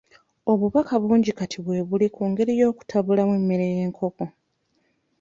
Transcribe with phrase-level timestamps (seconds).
[0.51, 4.23] Obubaka bungi kati weebuli ku ngeri y'okutabulamu emmere y'enkoko.